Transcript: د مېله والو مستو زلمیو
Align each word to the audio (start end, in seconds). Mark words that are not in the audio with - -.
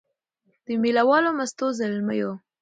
د 0.65 0.67
مېله 0.81 1.03
والو 1.09 1.29
مستو 1.37 1.67
زلمیو 1.79 2.31